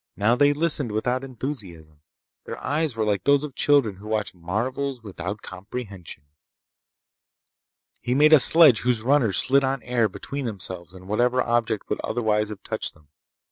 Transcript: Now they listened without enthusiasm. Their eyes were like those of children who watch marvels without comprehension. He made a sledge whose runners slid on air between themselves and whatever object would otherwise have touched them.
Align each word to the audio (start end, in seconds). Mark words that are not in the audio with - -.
Now 0.15 0.35
they 0.35 0.51
listened 0.51 0.91
without 0.93 1.23
enthusiasm. 1.23 2.01
Their 2.45 2.57
eyes 2.57 2.95
were 2.95 3.05
like 3.05 3.23
those 3.23 3.43
of 3.43 3.53
children 3.53 3.97
who 3.97 4.07
watch 4.07 4.33
marvels 4.33 5.03
without 5.03 5.43
comprehension. 5.43 6.23
He 8.01 8.15
made 8.15 8.33
a 8.33 8.39
sledge 8.39 8.79
whose 8.79 9.03
runners 9.03 9.37
slid 9.37 9.63
on 9.63 9.83
air 9.83 10.09
between 10.09 10.45
themselves 10.45 10.95
and 10.95 11.07
whatever 11.07 11.39
object 11.43 11.87
would 11.87 12.01
otherwise 12.03 12.49
have 12.49 12.63
touched 12.63 12.95
them. 12.95 13.09